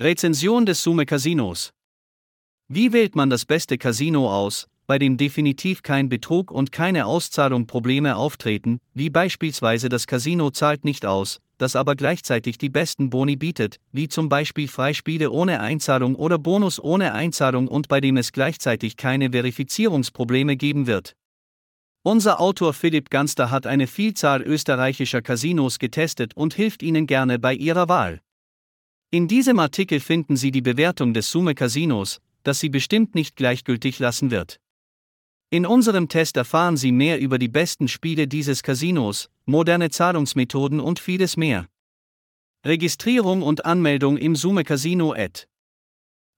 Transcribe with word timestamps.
Rezension 0.00 0.64
des 0.64 0.80
Sume 0.80 1.06
Casinos. 1.06 1.72
Wie 2.68 2.92
wählt 2.92 3.16
man 3.16 3.30
das 3.30 3.44
beste 3.44 3.78
Casino 3.78 4.32
aus, 4.32 4.68
bei 4.86 4.96
dem 4.96 5.16
definitiv 5.16 5.82
kein 5.82 6.08
Betrug 6.08 6.52
und 6.52 6.70
keine 6.70 7.04
Auszahlung 7.06 7.66
Probleme 7.66 8.14
auftreten, 8.14 8.78
wie 8.94 9.10
beispielsweise 9.10 9.88
das 9.88 10.06
Casino 10.06 10.50
zahlt 10.50 10.84
nicht 10.84 11.04
aus, 11.04 11.40
das 11.56 11.74
aber 11.74 11.96
gleichzeitig 11.96 12.58
die 12.58 12.68
besten 12.68 13.10
Boni 13.10 13.34
bietet, 13.34 13.80
wie 13.90 14.06
zum 14.06 14.28
Beispiel 14.28 14.68
Freispiele 14.68 15.32
ohne 15.32 15.58
Einzahlung 15.58 16.14
oder 16.14 16.38
Bonus 16.38 16.78
ohne 16.78 17.12
Einzahlung 17.12 17.66
und 17.66 17.88
bei 17.88 18.00
dem 18.00 18.18
es 18.18 18.30
gleichzeitig 18.30 18.96
keine 18.96 19.32
Verifizierungsprobleme 19.32 20.56
geben 20.56 20.86
wird. 20.86 21.16
Unser 22.04 22.40
Autor 22.40 22.72
Philipp 22.72 23.10
Ganster 23.10 23.50
hat 23.50 23.66
eine 23.66 23.88
Vielzahl 23.88 24.42
österreichischer 24.42 25.22
Casinos 25.22 25.80
getestet 25.80 26.36
und 26.36 26.54
hilft 26.54 26.84
Ihnen 26.84 27.08
gerne 27.08 27.40
bei 27.40 27.52
Ihrer 27.52 27.88
Wahl. 27.88 28.20
In 29.10 29.26
diesem 29.26 29.58
Artikel 29.58 30.00
finden 30.00 30.36
Sie 30.36 30.50
die 30.50 30.60
Bewertung 30.60 31.14
des 31.14 31.30
Summe 31.30 31.54
Casinos, 31.54 32.20
das 32.42 32.60
Sie 32.60 32.68
bestimmt 32.68 33.14
nicht 33.14 33.36
gleichgültig 33.36 33.98
lassen 34.00 34.30
wird. 34.30 34.60
In 35.48 35.64
unserem 35.64 36.10
Test 36.10 36.36
erfahren 36.36 36.76
Sie 36.76 36.92
mehr 36.92 37.18
über 37.18 37.38
die 37.38 37.48
besten 37.48 37.88
Spiele 37.88 38.28
dieses 38.28 38.62
Casinos, 38.62 39.30
moderne 39.46 39.88
Zahlungsmethoden 39.88 40.78
und 40.78 40.98
vieles 40.98 41.38
mehr. 41.38 41.66
Registrierung 42.66 43.40
und 43.40 43.64
Anmeldung 43.64 44.18
im 44.18 44.36
Sume 44.36 44.62
Casino 44.62 45.14
Ad. 45.14 45.46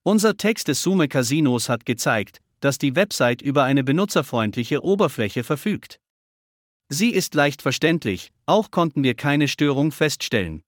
Unser 0.03 0.37
Text 0.37 0.69
des 0.69 0.81
Sume 0.81 1.09
Casinos 1.09 1.67
hat 1.67 1.85
gezeigt, 1.85 2.39
dass 2.61 2.77
die 2.77 2.95
Website 2.95 3.41
über 3.41 3.65
eine 3.65 3.83
benutzerfreundliche 3.83 4.81
Oberfläche 4.81 5.43
verfügt. 5.43 5.99
Sie 6.87 7.09
ist 7.09 7.35
leicht 7.35 7.61
verständlich, 7.61 8.31
auch 8.45 8.71
konnten 8.71 9.03
wir 9.03 9.15
keine 9.15 9.49
Störung 9.49 9.91
feststellen. 9.91 10.63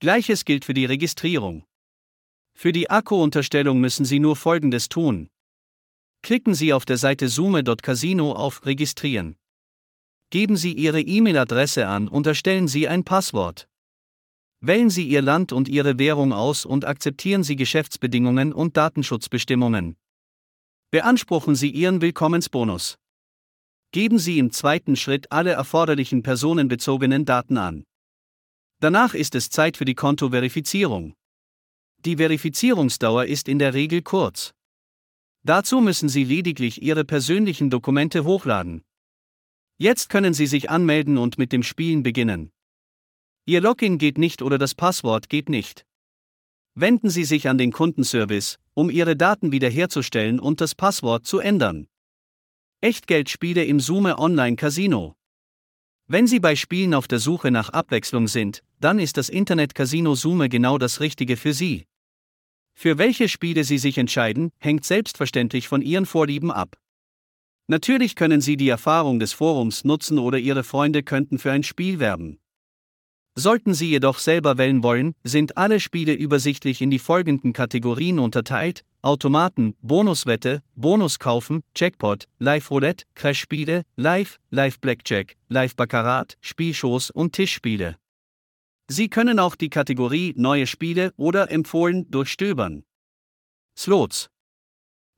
Gleiches 0.00 0.46
gilt 0.46 0.64
für 0.64 0.72
die 0.72 0.86
Registrierung. 0.86 1.66
Für 2.54 2.72
die 2.72 2.88
Akku-Unterstellung 2.88 3.80
müssen 3.80 4.06
Sie 4.06 4.18
nur 4.18 4.34
Folgendes 4.34 4.88
tun. 4.88 5.28
Klicken 6.22 6.54
Sie 6.54 6.72
auf 6.72 6.86
der 6.86 6.96
Seite 6.96 7.28
sume.casino 7.28 8.32
auf 8.32 8.64
Registrieren. 8.64 9.36
Geben 10.30 10.56
Sie 10.56 10.72
Ihre 10.72 11.02
E-Mail-Adresse 11.02 11.86
an 11.86 12.08
und 12.08 12.26
erstellen 12.26 12.66
Sie 12.66 12.88
ein 12.88 13.04
Passwort. 13.04 13.68
Wählen 14.62 14.88
Sie 14.88 15.06
Ihr 15.06 15.20
Land 15.20 15.52
und 15.52 15.68
Ihre 15.68 15.98
Währung 15.98 16.32
aus 16.32 16.64
und 16.64 16.86
akzeptieren 16.86 17.42
Sie 17.42 17.56
Geschäftsbedingungen 17.56 18.54
und 18.54 18.78
Datenschutzbestimmungen. 18.78 19.98
Beanspruchen 20.90 21.54
Sie 21.54 21.70
Ihren 21.70 22.00
Willkommensbonus. 22.00 22.96
Geben 23.92 24.18
Sie 24.18 24.38
im 24.38 24.50
zweiten 24.50 24.96
Schritt 24.96 25.30
alle 25.30 25.50
erforderlichen 25.52 26.22
personenbezogenen 26.22 27.26
Daten 27.26 27.58
an. 27.58 27.84
Danach 28.80 29.12
ist 29.12 29.34
es 29.34 29.50
Zeit 29.50 29.76
für 29.76 29.84
die 29.84 29.94
Kontoverifizierung. 29.94 31.14
Die 32.06 32.16
Verifizierungsdauer 32.16 33.26
ist 33.26 33.46
in 33.46 33.58
der 33.58 33.74
Regel 33.74 34.00
kurz. 34.00 34.54
Dazu 35.42 35.82
müssen 35.82 36.08
Sie 36.08 36.24
lediglich 36.24 36.80
Ihre 36.80 37.04
persönlichen 37.04 37.68
Dokumente 37.68 38.24
hochladen. 38.24 38.82
Jetzt 39.76 40.08
können 40.08 40.32
Sie 40.32 40.46
sich 40.46 40.70
anmelden 40.70 41.18
und 41.18 41.36
mit 41.36 41.52
dem 41.52 41.62
Spielen 41.62 42.02
beginnen. 42.02 42.52
Ihr 43.44 43.60
Login 43.60 43.98
geht 43.98 44.16
nicht 44.16 44.40
oder 44.40 44.56
das 44.56 44.74
Passwort 44.74 45.28
geht 45.28 45.50
nicht. 45.50 45.84
Wenden 46.74 47.10
Sie 47.10 47.24
sich 47.24 47.48
an 47.48 47.58
den 47.58 47.72
Kundenservice, 47.72 48.58
um 48.72 48.88
Ihre 48.88 49.14
Daten 49.14 49.52
wiederherzustellen 49.52 50.40
und 50.40 50.62
das 50.62 50.74
Passwort 50.74 51.26
zu 51.26 51.38
ändern. 51.38 51.86
Echtgeldspiele 52.80 53.62
im 53.62 53.78
Sume 53.78 54.18
Online 54.18 54.56
Casino. 54.56 55.16
Wenn 56.06 56.26
Sie 56.26 56.40
bei 56.40 56.56
Spielen 56.56 56.94
auf 56.94 57.08
der 57.08 57.18
Suche 57.18 57.50
nach 57.50 57.68
Abwechslung 57.68 58.26
sind, 58.26 58.62
dann 58.80 58.98
ist 58.98 59.16
das 59.16 59.28
Internet-Casino 59.28 60.14
Sume 60.14 60.48
genau 60.48 60.78
das 60.78 61.00
Richtige 61.00 61.36
für 61.36 61.52
Sie. 61.52 61.86
Für 62.74 62.98
welche 62.98 63.28
Spiele 63.28 63.64
Sie 63.64 63.78
sich 63.78 63.98
entscheiden, 63.98 64.52
hängt 64.58 64.84
selbstverständlich 64.84 65.68
von 65.68 65.82
Ihren 65.82 66.06
Vorlieben 66.06 66.50
ab. 66.50 66.76
Natürlich 67.66 68.16
können 68.16 68.40
Sie 68.40 68.56
die 68.56 68.68
Erfahrung 68.68 69.20
des 69.20 69.32
Forums 69.32 69.84
nutzen 69.84 70.18
oder 70.18 70.38
Ihre 70.38 70.64
Freunde 70.64 71.02
könnten 71.02 71.38
für 71.38 71.52
ein 71.52 71.62
Spiel 71.62 72.00
werben. 72.00 72.40
Sollten 73.36 73.74
Sie 73.74 73.90
jedoch 73.90 74.18
selber 74.18 74.58
wählen 74.58 74.82
wollen, 74.82 75.14
sind 75.22 75.56
alle 75.56 75.78
Spiele 75.78 76.12
übersichtlich 76.12 76.82
in 76.82 76.90
die 76.90 76.98
folgenden 76.98 77.52
Kategorien 77.52 78.18
unterteilt: 78.18 78.84
Automaten, 79.02 79.76
Bonuswette, 79.82 80.62
Bonus 80.74 81.20
kaufen, 81.20 81.62
Jackpot, 81.76 82.24
Live 82.38 82.70
Roulette, 82.72 83.04
Crash-Spiele, 83.14 83.84
Live, 83.94 84.40
Live 84.50 84.80
Blackjack, 84.80 85.36
Live 85.48 85.76
Baccarat, 85.76 86.38
Spielshows 86.40 87.10
und 87.10 87.34
Tischspiele. 87.34 87.99
Sie 88.92 89.08
können 89.08 89.38
auch 89.38 89.54
die 89.54 89.70
Kategorie 89.70 90.34
Neue 90.36 90.66
Spiele 90.66 91.12
oder 91.16 91.52
empfohlen 91.52 92.10
durchstöbern. 92.10 92.82
Slots. 93.78 94.30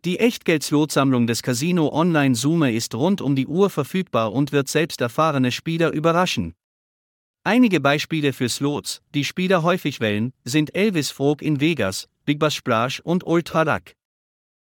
Die 0.05 0.19
Echtgeld-Slot-Sammlung 0.19 1.27
des 1.27 1.43
Casino 1.43 1.91
Online 1.91 2.35
Sume 2.35 2.75
ist 2.75 2.95
rund 2.95 3.23
um 3.23 3.35
die 3.35 3.47
Uhr 3.47 3.71
verfügbar 3.71 4.35
und 4.35 4.53
wird 4.53 4.69
selbst 4.69 5.01
erfahrene 5.01 5.51
Spieler 5.51 5.91
überraschen. 5.91 6.53
Einige 7.45 7.81
Beispiele 7.81 8.35
für 8.35 8.51
Slots, 8.51 9.01
die 9.15 9.25
Spieler 9.25 9.63
häufig 9.63 10.01
wählen, 10.01 10.35
sind 10.45 10.75
Elvis 10.75 11.11
Frog 11.11 11.41
in 11.41 11.59
Vegas, 11.59 12.11
Big 12.27 12.39
Bass 12.41 12.55
Splash 12.55 13.01
und 13.01 13.27
Ultra 13.27 13.63
Luck. 13.63 13.95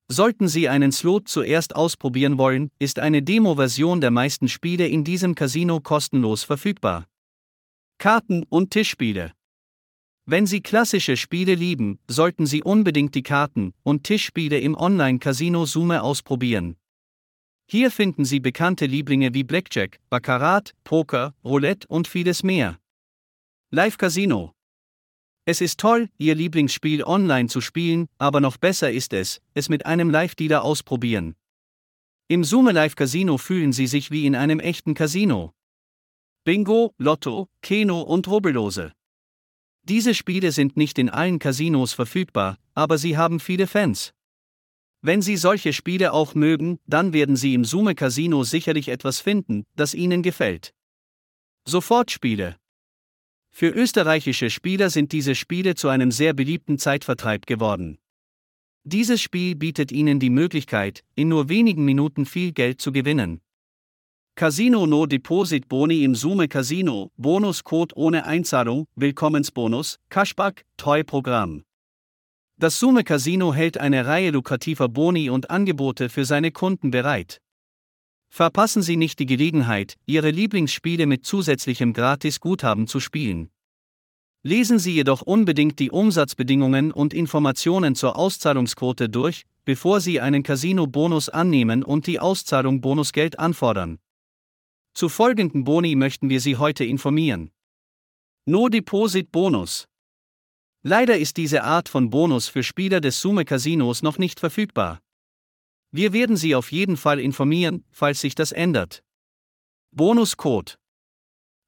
Sollten 0.09 0.49
Sie 0.49 0.71
einen 0.71 0.91
Slot 0.91 1.29
zuerst 1.29 1.77
ausprobieren 1.77 2.39
wollen, 2.39 2.71
ist 2.79 2.99
eine 2.99 3.23
Demo-Version 3.23 4.01
der 4.01 4.11
meisten 4.11 4.49
Spiele 4.49 4.89
in 4.89 5.05
diesem 5.05 5.35
Casino 5.35 5.81
kostenlos 5.81 6.45
verfügbar. 6.45 7.07
Karten 7.99 8.45
und 8.51 8.73
Tischspiele. 8.73 9.33
Wenn 10.27 10.47
Sie 10.47 10.61
klassische 10.61 11.17
Spiele 11.17 11.55
lieben, 11.55 11.99
sollten 12.09 12.45
Sie 12.47 12.63
unbedingt 12.63 13.15
die 13.15 13.23
Karten- 13.23 13.73
und 13.85 14.05
Tischspiele 14.05 14.59
im 14.59 14.75
Online-Casino 14.75 15.65
Sume 15.65 16.03
ausprobieren. 16.03 16.77
Hier 17.69 17.91
finden 17.91 18.25
Sie 18.25 18.39
bekannte 18.39 18.87
Lieblinge 18.87 19.33
wie 19.33 19.45
Blackjack, 19.45 19.99
Baccarat, 20.11 20.75
Poker, 20.85 21.35
Roulette 21.43 21.89
und 21.89 22.07
vieles 22.07 22.43
mehr. 22.43 22.79
Live 23.71 23.97
Casino. 23.97 24.53
Es 25.47 25.61
ist 25.61 25.81
toll, 25.81 26.11
Ihr 26.19 26.35
Lieblingsspiel 26.35 27.03
online 27.03 27.49
zu 27.49 27.61
spielen, 27.61 28.09
aber 28.19 28.41
noch 28.41 28.59
besser 28.59 28.93
ist 28.93 29.15
es, 29.15 29.41
es 29.55 29.69
mit 29.69 29.87
einem 29.87 30.11
Live-Dealer 30.11 30.63
ausprobieren. 30.63 31.35
Im 32.29 32.45
Summe 32.45 32.73
Live 32.73 32.95
Casino 32.95 33.39
fühlen 33.39 33.73
Sie 33.73 33.87
sich 33.87 34.11
wie 34.11 34.27
in 34.27 34.35
einem 34.35 34.61
echten 34.61 34.95
Casino. 34.95 35.55
Bingo, 36.47 36.95
Lotto, 36.97 37.49
Keno 37.61 38.03
und 38.03 38.29
Rubbellose. 38.29 38.93
Diese 39.83 40.15
Spiele 40.15 40.53
sind 40.53 40.77
nicht 40.77 40.97
in 40.97 41.11
allen 41.11 41.41
Casinos 41.41 41.93
verfügbar, 41.93 42.57
aber 42.73 42.99
sie 42.99 43.17
haben 43.17 43.41
viele 43.41 43.67
Fans. 43.67 44.13
Wenn 45.03 45.23
Sie 45.23 45.37
solche 45.37 45.73
Spiele 45.73 46.13
auch 46.13 46.37
mögen, 46.37 46.79
dann 46.87 47.13
werden 47.13 47.35
Sie 47.35 47.53
im 47.53 47.65
Sume 47.65 47.97
Casino 47.97 48.45
sicherlich 48.45 48.91
etwas 48.91 49.19
finden, 49.19 49.65
das 49.75 49.93
Ihnen 49.93 50.23
gefällt. 50.23 50.73
Sofortspiele. 51.65 52.55
Für 53.51 53.71
österreichische 53.71 54.49
Spieler 54.49 54.89
sind 54.89 55.11
diese 55.11 55.35
Spiele 55.35 55.75
zu 55.75 55.89
einem 55.89 56.13
sehr 56.13 56.33
beliebten 56.33 56.79
Zeitvertreib 56.79 57.47
geworden. 57.47 57.99
Dieses 58.85 59.21
Spiel 59.21 59.57
bietet 59.57 59.91
Ihnen 59.91 60.21
die 60.21 60.31
Möglichkeit, 60.31 61.03
in 61.17 61.27
nur 61.27 61.49
wenigen 61.49 61.85
Minuten 61.85 62.25
viel 62.25 62.53
Geld 62.53 62.81
zu 62.81 62.93
gewinnen. 62.93 63.41
Casino 64.39 64.85
No 64.85 65.07
Deposit 65.07 65.67
Boni 65.67 66.05
im 66.05 66.15
Sume 66.15 66.47
Casino, 66.47 67.11
Bonuscode 67.17 67.97
ohne 67.97 68.27
Einzahlung, 68.27 68.85
Willkommensbonus, 68.95 69.97
Cashback, 70.11 70.67
Treuprogramm. 70.77 71.65
Das 72.59 72.79
Sume 72.79 73.03
Casino 73.03 73.55
hält 73.55 73.79
eine 73.79 74.05
Reihe 74.05 74.33
lukrativer 74.33 74.91
Boni 74.91 75.31
und 75.31 75.49
Angebote 75.49 76.11
für 76.11 76.27
seine 76.27 76.51
Kunden 76.51 76.91
bereit. 76.91 77.41
Verpassen 78.29 78.83
Sie 78.83 78.99
nicht 78.99 79.21
die 79.21 79.25
Gelegenheit, 79.25 79.97
Ihre 80.05 80.29
Lieblingsspiele 80.33 81.07
mit 81.07 81.25
zusätzlichem 81.25 81.95
Gratis-Guthaben 81.95 82.89
zu 82.89 83.01
spielen. 83.01 83.49
Lesen 84.43 84.79
Sie 84.79 84.93
jedoch 84.93 85.23
unbedingt 85.23 85.79
die 85.79 85.91
Umsatzbedingungen 85.91 86.93
und 86.93 87.15
Informationen 87.15 87.95
zur 87.95 88.19
Auszahlungsquote 88.19 89.09
durch, 89.09 89.45
bevor 89.65 90.03
Sie 90.03 90.21
einen 90.21 90.43
Casino-Bonus 90.43 91.31
annehmen 91.31 91.83
und 91.83 92.07
die 92.07 92.21
Auszahlung 92.21 92.83
Bonusgeld 92.83 93.39
anfordern. 93.39 93.99
Zu 94.97 95.11
folgenden 95.11 95.65
Boni 95.65 95.95
möchten 95.95 96.31
wir 96.31 96.41
Sie 96.41 96.57
heute 96.57 96.83
informieren. 96.83 97.51
No 98.47 98.71
Deposit 98.71 99.31
Bonus 99.31 99.87
Leider 100.83 101.19
ist 101.19 101.37
diese 101.37 101.65
Art 101.65 101.91
von 101.91 102.09
Bonus 102.09 102.49
für 102.49 102.63
Spieler 102.63 103.03
des 103.03 103.21
Sume 103.21 103.45
Casinos 103.45 104.01
noch 104.01 104.17
nicht 104.17 104.41
verfügbar. 104.41 105.03
Wir 105.91 106.15
werden 106.15 106.39
Sie 106.39 106.55
auf 106.55 106.73
jeden 106.73 106.97
Fall 106.97 107.21
informieren, 107.21 107.85
falls 107.91 108.23
sich 108.23 108.35
das 108.35 108.53
ändert. 108.53 109.05
Bonuscode 109.91 110.79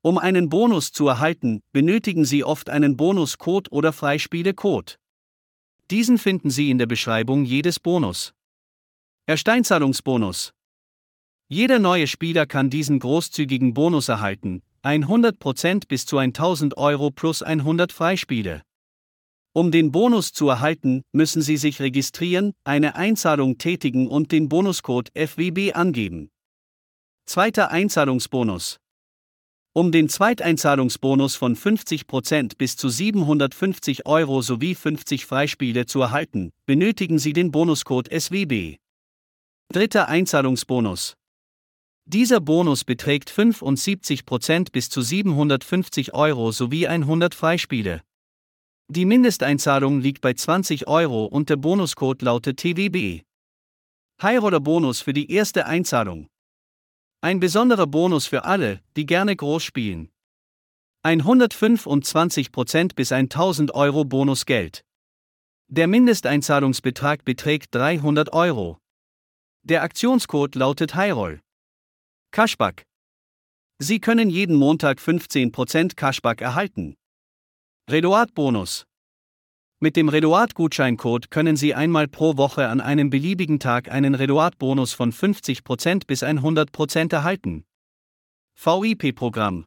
Um 0.00 0.16
einen 0.16 0.48
Bonus 0.48 0.92
zu 0.92 1.06
erhalten, 1.06 1.60
benötigen 1.72 2.24
Sie 2.24 2.44
oft 2.44 2.70
einen 2.70 2.96
Bonuscode 2.96 3.70
oder 3.70 3.92
Freispiele-Code. 3.92 4.94
Diesen 5.90 6.16
finden 6.16 6.48
Sie 6.48 6.70
in 6.70 6.78
der 6.78 6.86
Beschreibung 6.86 7.44
jedes 7.44 7.78
Bonus. 7.78 8.32
Ersteinzahlungsbonus 9.26 10.54
Jeder 11.50 11.78
neue 11.78 12.06
Spieler 12.06 12.44
kann 12.44 12.68
diesen 12.68 12.98
großzügigen 12.98 13.72
Bonus 13.72 14.10
erhalten, 14.10 14.62
100% 14.84 15.88
bis 15.88 16.04
zu 16.04 16.18
1000 16.18 16.76
Euro 16.76 17.10
plus 17.10 17.42
100 17.42 17.90
Freispiele. 17.90 18.60
Um 19.54 19.70
den 19.70 19.90
Bonus 19.90 20.34
zu 20.34 20.50
erhalten, 20.50 21.04
müssen 21.10 21.40
Sie 21.40 21.56
sich 21.56 21.80
registrieren, 21.80 22.52
eine 22.64 22.96
Einzahlung 22.96 23.56
tätigen 23.56 24.08
und 24.08 24.30
den 24.30 24.50
Bonuscode 24.50 25.08
FWB 25.14 25.72
angeben. 25.72 26.28
Zweiter 27.24 27.70
Einzahlungsbonus. 27.70 28.76
Um 29.72 29.90
den 29.90 30.10
Zweiteinzahlungsbonus 30.10 31.34
von 31.36 31.56
50% 31.56 32.58
bis 32.58 32.76
zu 32.76 32.90
750 32.90 34.04
Euro 34.04 34.42
sowie 34.42 34.74
50 34.74 35.24
Freispiele 35.24 35.86
zu 35.86 36.02
erhalten, 36.02 36.52
benötigen 36.66 37.18
Sie 37.18 37.32
den 37.32 37.50
Bonuscode 37.50 38.12
SWB. 38.12 38.76
Dritter 39.72 40.08
Einzahlungsbonus. 40.08 41.14
Dieser 42.10 42.40
Bonus 42.40 42.84
beträgt 42.84 43.30
75% 43.30 44.72
bis 44.72 44.88
zu 44.88 45.02
750 45.02 46.14
Euro 46.14 46.52
sowie 46.52 46.86
100 46.86 47.34
Freispiele. 47.34 48.02
Die 48.88 49.04
Mindesteinzahlung 49.04 50.00
liegt 50.00 50.22
bei 50.22 50.32
20 50.32 50.88
Euro 50.88 51.26
und 51.26 51.50
der 51.50 51.56
Bonuscode 51.56 52.22
lautet 52.22 52.60
TWB. 52.60 53.24
High 54.22 54.40
Bonus 54.62 55.02
für 55.02 55.12
die 55.12 55.30
erste 55.30 55.66
Einzahlung. 55.66 56.30
Ein 57.20 57.40
besonderer 57.40 57.86
Bonus 57.86 58.26
für 58.26 58.46
alle, 58.46 58.80
die 58.96 59.04
gerne 59.04 59.36
groß 59.36 59.62
spielen. 59.62 60.08
Ein 61.02 61.20
125% 61.20 62.94
bis 62.94 63.12
1000 63.12 63.74
Euro 63.74 64.06
Bonusgeld. 64.06 64.82
Der 65.66 65.86
Mindesteinzahlungsbetrag 65.86 67.26
beträgt 67.26 67.74
300 67.74 68.32
Euro. 68.32 68.78
Der 69.62 69.82
Aktionscode 69.82 70.54
lautet 70.54 70.94
Highroll. 70.94 71.42
Cashback. 72.30 72.84
Sie 73.78 74.00
können 74.00 74.28
jeden 74.28 74.54
Montag 74.54 74.98
15% 74.98 75.96
Cashback 75.96 76.40
erhalten. 76.40 76.94
Redoat-Bonus. 77.90 78.84
Mit 79.80 79.96
dem 79.96 80.08
Redoat-Gutscheincode 80.08 81.30
können 81.30 81.56
Sie 81.56 81.74
einmal 81.74 82.06
pro 82.06 82.36
Woche 82.36 82.68
an 82.68 82.80
einem 82.80 83.10
beliebigen 83.10 83.60
Tag 83.60 83.90
einen 83.90 84.14
Redoat-Bonus 84.14 84.92
von 84.92 85.12
50% 85.12 86.06
bis 86.06 86.22
100% 86.22 87.12
erhalten. 87.12 87.64
VIP-Programm. 88.56 89.64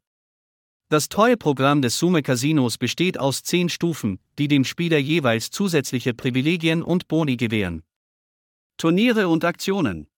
Das 0.90 1.08
treue 1.08 1.38
Programm 1.38 1.82
des 1.82 1.98
Summe 1.98 2.22
Casinos 2.22 2.78
besteht 2.78 3.18
aus 3.18 3.44
10 3.44 3.70
Stufen, 3.70 4.20
die 4.38 4.50
dem 4.50 4.66
Spieler 4.66 4.98
jeweils 4.98 5.50
zusätzliche 5.50 6.14
Privilegien 6.14 6.84
und 6.84 7.08
Boni 7.08 7.38
gewähren. 7.38 7.84
Turniere 8.78 9.30
und 9.30 9.46
Aktionen. 9.46 10.11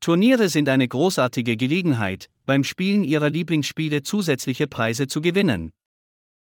Turniere 0.00 0.48
sind 0.48 0.70
eine 0.70 0.88
großartige 0.88 1.58
Gelegenheit, 1.58 2.30
beim 2.46 2.64
Spielen 2.64 3.04
Ihrer 3.04 3.28
Lieblingsspiele 3.28 4.02
zusätzliche 4.02 4.66
Preise 4.66 5.08
zu 5.08 5.20
gewinnen. 5.20 5.72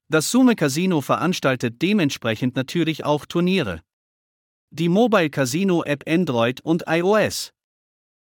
Das 0.09 0.31
Summe 0.31 0.57
Casino 0.57 1.03
veranstaltet 1.03 1.83
dementsprechend 1.83 2.57
natürlich 2.57 3.05
auch 3.05 3.27
Turniere. 3.27 3.83
Die 4.71 4.89
Mobile 4.89 5.29
Casino 5.29 5.83
App 5.85 6.05
Android 6.09 6.63
und 6.63 6.85
iOS. 6.87 7.53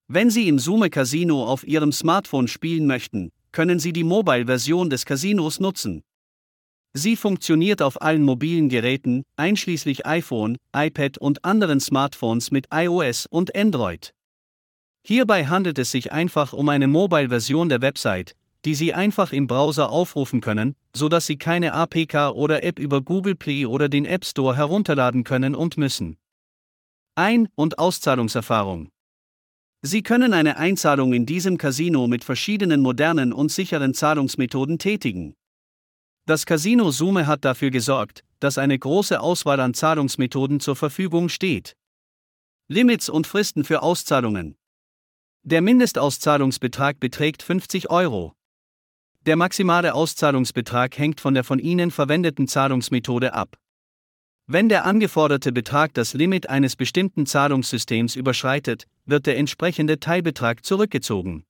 Wenn 0.08 0.32
Sie 0.32 0.48
im 0.48 0.58
Summe 0.58 0.90
Casino 0.90 1.46
auf 1.46 1.68
Ihrem 1.68 1.92
Smartphone 1.92 2.48
spielen 2.48 2.88
möchten, 2.88 3.32
können 3.52 3.78
Sie 3.78 3.94
die 3.94 4.04
Mobile-Version 4.04 4.90
des 4.90 5.06
Casinos 5.06 5.60
nutzen. 5.60 6.02
Sie 6.94 7.16
funktioniert 7.16 7.84
auf 7.84 8.02
allen 8.02 8.24
mobilen 8.24 8.70
Geräten, 8.70 9.22
einschließlich 9.36 10.08
iPhone, 10.08 10.58
iPad 10.76 11.20
und 11.20 11.46
anderen 11.46 11.80
Smartphones 11.80 12.50
mit 12.50 12.68
iOS 12.72 13.28
und 13.28 13.56
Android. 13.56 14.15
Hierbei 15.08 15.46
handelt 15.46 15.78
es 15.78 15.92
sich 15.92 16.12
einfach 16.12 16.52
um 16.52 16.68
eine 16.68 16.88
Mobile-Version 16.88 17.70
der 17.70 17.84
Website, 17.84 18.36
die 18.66 18.74
Sie 18.74 18.92
einfach 18.96 19.34
im 19.34 19.46
Browser 19.46 19.92
aufrufen 19.92 20.42
können, 20.42 20.76
so 20.96 21.10
dass 21.10 21.28
Sie 21.28 21.38
keine 21.38 21.74
APK 21.74 22.32
oder 22.32 22.64
App 22.64 22.80
über 22.80 23.04
Google 23.04 23.36
Play 23.36 23.68
oder 23.68 23.88
den 23.88 24.06
App 24.06 24.26
Store 24.26 24.56
herunterladen 24.56 25.24
können 25.24 25.54
und 25.54 25.78
müssen. 25.78 26.18
Ein- 27.14 27.50
und 27.54 27.78
Auszahlungserfahrung. 27.78 28.90
Sie 29.84 30.02
können 30.02 30.34
eine 30.34 30.58
Einzahlung 30.58 31.14
in 31.14 31.28
diesem 31.28 31.60
Casino 31.60 32.08
mit 32.08 32.24
verschiedenen 32.24 32.82
modernen 32.82 33.32
und 33.32 33.52
sicheren 33.52 33.94
Zahlungsmethoden 33.94 34.80
tätigen. 34.80 35.36
Das 36.26 36.48
Casino 36.48 36.90
Sume 36.90 37.28
hat 37.28 37.46
dafür 37.46 37.70
gesorgt, 37.70 38.24
dass 38.40 38.58
eine 38.58 38.80
große 38.80 39.20
Auswahl 39.20 39.60
an 39.60 39.76
Zahlungsmethoden 39.76 40.60
zur 40.60 40.76
Verfügung 40.76 41.30
steht. 41.30 41.76
Limits 42.68 43.08
und 43.08 43.28
Fristen 43.28 43.64
für 43.64 43.84
Auszahlungen. 43.84 44.58
Der 45.48 45.62
Mindestauszahlungsbetrag 45.62 47.00
beträgt 47.00 47.44
50 47.44 47.92
Euro. 47.92 48.34
Der 49.28 49.36
maximale 49.36 49.94
Auszahlungsbetrag 49.94 50.98
hängt 50.98 51.22
von 51.22 51.36
der 51.36 51.44
von 51.44 51.60
Ihnen 51.60 51.92
verwendeten 51.92 52.48
Zahlungsmethode 52.48 53.32
ab. 53.36 53.56
Wenn 54.48 54.70
der 54.70 54.86
angeforderte 54.86 55.52
Betrag 55.52 55.94
das 55.94 56.16
Limit 56.16 56.50
eines 56.50 56.76
bestimmten 56.76 57.28
Zahlungssystems 57.28 58.16
überschreitet, 58.16 58.88
wird 59.06 59.28
der 59.28 59.38
entsprechende 59.38 60.00
Teilbetrag 60.00 60.66
zurückgezogen. 60.66 61.46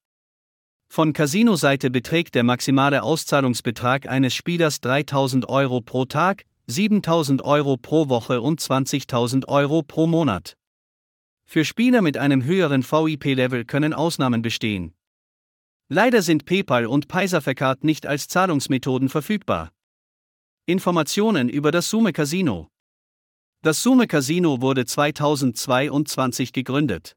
Von 0.89 1.13
Casino-Seite 1.13 1.89
beträgt 1.89 2.36
der 2.36 2.44
maximale 2.44 3.01
Auszahlungsbetrag 3.01 4.09
eines 4.09 4.33
Spielers 4.33 4.81
3000 4.81 5.48
Euro 5.48 5.80
pro 5.80 6.03
Tag, 6.03 6.44
7000 6.68 7.45
Euro 7.45 7.77
pro 7.77 8.09
Woche 8.09 8.41
und 8.41 8.59
20.000 8.59 9.48
Euro 9.48 9.83
pro 9.83 10.06
Monat. 10.06 10.57
Für 11.45 11.63
Spieler 11.63 12.01
mit 12.01 12.18
einem 12.18 12.44
höheren 12.44 12.83
VIP-Level 12.83 13.65
können 13.65 13.94
Ausnahmen 13.94 14.42
bestehen. 14.42 14.94
Leider 15.88 16.21
sind 16.21 16.45
PayPal 16.45 16.88
und 16.88 17.07
Paisafercard 17.07 17.83
nicht 17.83 18.07
als 18.07 18.27
Zahlungsmethoden 18.27 19.07
verfügbar. 19.07 19.71
Informationen 20.65 21.47
über 21.47 21.71
das 21.71 21.89
Sume 21.89 22.12
Casino. 22.12 22.69
Das 23.62 23.83
Sume 23.83 24.07
Casino 24.07 24.62
wurde 24.62 24.86
2022 24.86 26.53
gegründet. 26.53 27.15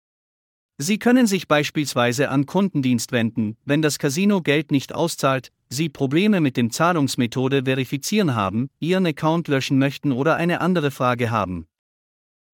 Sie 0.78 0.98
können 0.98 1.26
sich 1.26 1.48
beispielsweise 1.48 2.30
an 2.30 2.46
Kundendienst 2.46 3.12
wenden, 3.12 3.58
wenn 3.66 3.82
das 3.82 3.98
Casino 3.98 4.40
Geld 4.40 4.70
nicht 4.70 4.94
auszahlt, 4.94 5.52
Sie 5.70 5.88
Probleme 5.88 6.40
mit 6.40 6.56
dem 6.56 6.70
Zahlungsmethode 6.70 7.64
verifizieren 7.64 8.34
haben, 8.34 8.70
Ihren 8.80 9.06
Account 9.06 9.48
löschen 9.48 9.78
möchten 9.78 10.12
oder 10.12 10.36
eine 10.36 10.60
andere 10.60 10.90
Frage 10.90 11.30
haben. 11.30 11.66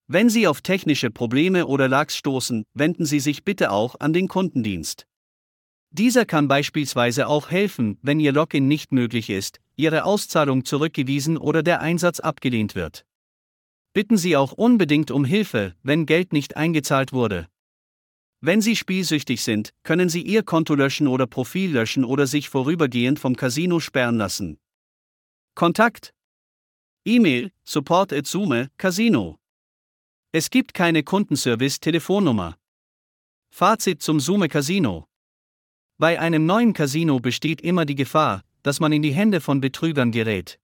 Wenn 0.06 0.28
Sie 0.28 0.47
auf 0.47 0.61
technische 0.61 1.11
Probleme 1.11 1.66
oder 1.66 1.88
Lags 1.88 2.16
stoßen, 2.16 2.64
wenden 2.75 3.06
Sie 3.06 3.21
sich 3.21 3.44
bitte 3.44 3.71
auch 3.71 4.00
an 4.00 4.12
den 4.12 4.28
Kundendienst. 4.28 5.06
Dieser 5.90 6.26
kann 6.26 6.49
beispielsweise 6.49 7.28
auch 7.28 7.50
helfen, 7.50 7.99
wenn 8.02 8.18
Ihr 8.18 8.33
Login 8.33 8.66
nicht 8.66 8.90
möglich 8.90 9.30
ist, 9.30 9.61
Ihre 9.76 10.04
Auszahlung 10.04 10.64
zurückgewiesen 10.64 11.38
oder 11.38 11.62
der 11.62 11.80
Einsatz 11.80 12.18
abgelehnt 12.18 12.75
wird. 12.75 13.06
Bitten 13.92 14.16
Sie 14.16 14.37
auch 14.37 14.50
unbedingt 14.50 15.12
um 15.12 15.25
Hilfe, 15.25 15.75
wenn 15.85 16.04
Geld 16.04 16.33
nicht 16.33 16.56
eingezahlt 16.56 17.12
wurde. 17.12 17.47
Wenn 18.47 18.61
Sie 18.61 18.77
spielsüchtig 18.77 19.43
sind, 19.43 19.73
können 19.85 20.11
Sie 20.11 20.21
Ihr 20.21 20.43
Konto 20.43 20.75
löschen 20.75 21.09
oder 21.09 21.27
Profil 21.27 21.73
löschen 21.73 22.05
oder 22.05 22.27
sich 22.27 22.51
vorübergehend 22.51 23.19
vom 23.19 23.37
Casino 23.37 23.81
sperren 23.81 24.19
lassen. 24.19 24.59
Kontakt 25.55 26.13
E-Mail 27.07 27.53
support 27.65 28.13
at 28.13 28.27
Sume 28.27 28.71
Casino. 28.77 29.39
Es 30.31 30.51
gibt 30.51 30.75
keine 30.75 31.03
Kundenservice-Telefonnummer. 31.03 32.59
Fazit 33.51 34.03
zum 34.03 34.21
Sume 34.21 34.51
Casino. 34.51 35.07
Bei 35.97 36.21
einem 36.21 36.45
neuen 36.45 36.75
Casino 36.75 37.21
besteht 37.21 37.63
immer 37.63 37.87
die 37.87 37.95
Gefahr, 37.95 38.43
dass 38.63 38.79
man 38.79 38.93
in 38.93 39.01
die 39.01 39.15
Hände 39.15 39.41
von 39.41 39.63
Betrügern 39.63 40.13
gerät. 40.13 40.61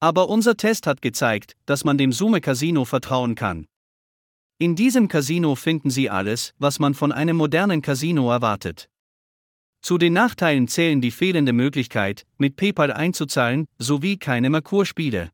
Aber 0.00 0.30
unser 0.30 0.56
Test 0.56 0.86
hat 0.86 1.02
gezeigt, 1.02 1.58
dass 1.66 1.84
man 1.84 1.98
dem 1.98 2.12
Summe 2.12 2.40
Casino 2.40 2.86
vertrauen 2.86 3.34
kann. 3.34 3.66
In 4.58 4.74
diesem 4.74 5.08
Casino 5.08 5.54
finden 5.54 5.90
Sie 5.90 6.08
alles, 6.08 6.54
was 6.58 6.78
man 6.78 6.94
von 6.94 7.12
einem 7.12 7.36
modernen 7.36 7.82
Casino 7.82 8.30
erwartet. 8.30 8.88
Zu 9.82 9.98
den 9.98 10.14
Nachteilen 10.14 10.66
zählen 10.66 11.02
die 11.02 11.10
fehlende 11.10 11.52
Möglichkeit, 11.52 12.26
mit 12.38 12.56
PayPal 12.56 12.90
einzuzahlen, 12.90 13.66
sowie 13.78 14.16
keine 14.16 14.48
Merkur-Spiele. 14.48 15.30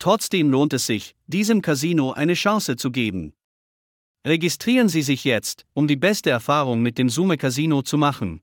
Trotzdem 0.00 0.50
lohnt 0.50 0.72
es 0.72 0.84
sich, 0.86 1.14
diesem 1.28 1.62
Casino 1.62 2.10
eine 2.10 2.34
Chance 2.34 2.74
zu 2.74 2.90
geben. 2.90 3.34
Registrieren 4.26 4.88
Sie 4.88 5.02
sich 5.02 5.22
jetzt, 5.22 5.64
um 5.72 5.86
die 5.86 5.96
beste 5.96 6.30
Erfahrung 6.30 6.82
mit 6.82 6.98
dem 6.98 7.08
Summe 7.08 7.38
Casino 7.38 7.82
zu 7.82 7.98
machen. 7.98 8.40